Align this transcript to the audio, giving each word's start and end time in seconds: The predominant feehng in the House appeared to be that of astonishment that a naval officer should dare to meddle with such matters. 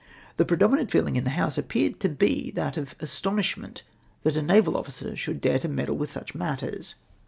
The 0.37 0.45
predominant 0.45 0.89
feehng 0.89 1.15
in 1.15 1.25
the 1.25 1.29
House 1.29 1.59
appeared 1.59 1.99
to 1.99 2.09
be 2.09 2.49
that 2.55 2.75
of 2.75 2.95
astonishment 3.01 3.83
that 4.23 4.35
a 4.35 4.41
naval 4.41 4.75
officer 4.75 5.15
should 5.15 5.39
dare 5.39 5.59
to 5.59 5.67
meddle 5.69 5.95
with 5.95 6.09
such 6.09 6.33
matters. 6.33 6.95